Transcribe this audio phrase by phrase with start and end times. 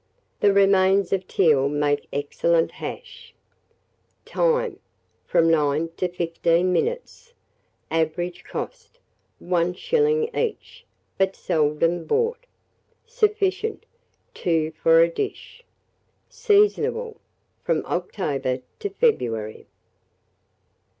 [0.39, 3.35] The remains of teal make excellent hash.
[4.25, 4.79] Time.
[5.27, 7.35] From 9 to 15 minutes.
[7.91, 8.97] Average cost,
[9.39, 10.35] 1s.
[10.35, 10.85] each;
[11.19, 12.47] but seldom bought.
[13.05, 13.85] Sufficient,
[14.33, 15.63] 2 for a dish.
[16.29, 17.17] Seasonable
[17.63, 19.67] from October to February.